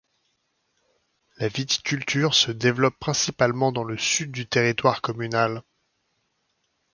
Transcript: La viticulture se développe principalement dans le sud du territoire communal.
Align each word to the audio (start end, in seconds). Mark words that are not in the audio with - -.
La 1.37 1.47
viticulture 1.47 2.33
se 2.33 2.49
développe 2.49 2.97
principalement 2.97 3.71
dans 3.71 3.83
le 3.83 3.99
sud 3.99 4.31
du 4.31 4.47
territoire 4.47 4.99
communal. 5.03 5.61